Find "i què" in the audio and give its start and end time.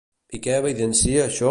0.37-0.55